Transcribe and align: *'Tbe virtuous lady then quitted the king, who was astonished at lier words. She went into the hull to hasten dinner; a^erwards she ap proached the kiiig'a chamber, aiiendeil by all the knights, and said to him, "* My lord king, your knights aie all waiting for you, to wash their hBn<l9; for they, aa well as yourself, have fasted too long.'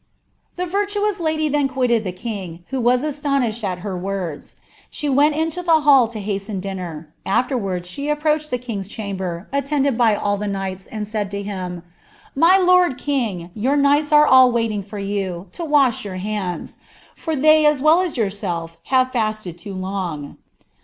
*'Tbe 0.57 0.67
virtuous 0.67 1.19
lady 1.19 1.47
then 1.47 1.67
quitted 1.67 2.03
the 2.03 2.11
king, 2.11 2.63
who 2.69 2.81
was 2.81 3.03
astonished 3.03 3.63
at 3.63 3.83
lier 3.83 3.95
words. 3.95 4.55
She 4.89 5.07
went 5.07 5.35
into 5.35 5.61
the 5.61 5.81
hull 5.81 6.07
to 6.07 6.19
hasten 6.19 6.59
dinner; 6.59 7.13
a^erwards 7.23 7.85
she 7.85 8.09
ap 8.09 8.23
proached 8.23 8.49
the 8.49 8.57
kiiig'a 8.57 8.89
chamber, 8.89 9.47
aiiendeil 9.53 9.95
by 9.95 10.15
all 10.15 10.37
the 10.37 10.47
knights, 10.47 10.87
and 10.87 11.07
said 11.07 11.29
to 11.29 11.43
him, 11.43 11.83
"* 12.21 12.35
My 12.45 12.57
lord 12.57 12.97
king, 12.97 13.51
your 13.53 13.77
knights 13.77 14.11
aie 14.11 14.25
all 14.27 14.51
waiting 14.51 14.81
for 14.81 14.97
you, 14.97 15.45
to 15.51 15.63
wash 15.63 16.01
their 16.01 16.17
hBn<l9; 16.17 16.77
for 17.15 17.35
they, 17.35 17.67
aa 17.67 17.75
well 17.79 18.01
as 18.01 18.17
yourself, 18.17 18.77
have 18.85 19.11
fasted 19.11 19.59
too 19.59 19.75
long.' 19.75 20.37